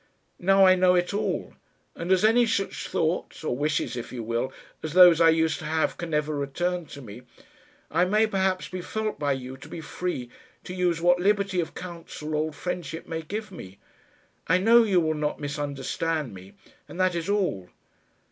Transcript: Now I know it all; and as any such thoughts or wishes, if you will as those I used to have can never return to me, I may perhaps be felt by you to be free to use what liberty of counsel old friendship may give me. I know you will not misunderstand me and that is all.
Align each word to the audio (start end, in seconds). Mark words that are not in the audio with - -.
Now 0.39 0.65
I 0.65 0.73
know 0.73 0.95
it 0.95 1.13
all; 1.13 1.53
and 1.95 2.11
as 2.11 2.25
any 2.25 2.47
such 2.47 2.87
thoughts 2.87 3.43
or 3.43 3.55
wishes, 3.55 3.95
if 3.95 4.11
you 4.11 4.23
will 4.23 4.51
as 4.81 4.93
those 4.93 5.21
I 5.21 5.29
used 5.29 5.59
to 5.59 5.65
have 5.65 5.95
can 5.99 6.09
never 6.09 6.35
return 6.35 6.87
to 6.87 7.03
me, 7.03 7.21
I 7.91 8.05
may 8.05 8.25
perhaps 8.25 8.67
be 8.67 8.81
felt 8.81 9.19
by 9.19 9.33
you 9.33 9.57
to 9.57 9.67
be 9.69 9.79
free 9.79 10.31
to 10.63 10.73
use 10.73 11.01
what 11.01 11.19
liberty 11.19 11.59
of 11.59 11.75
counsel 11.75 12.33
old 12.35 12.55
friendship 12.55 13.07
may 13.07 13.21
give 13.21 13.51
me. 13.51 13.77
I 14.47 14.57
know 14.57 14.81
you 14.81 14.99
will 14.99 15.13
not 15.13 15.39
misunderstand 15.39 16.33
me 16.33 16.53
and 16.89 16.99
that 16.99 17.13
is 17.13 17.29
all. 17.29 17.69